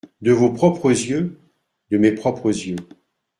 [0.23, 1.37] —De vos propres yeux?
[1.91, 2.75] —De mes propres yeux.